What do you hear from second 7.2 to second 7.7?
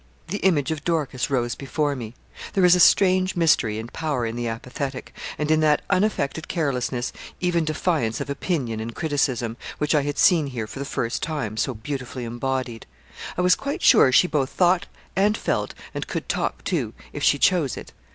even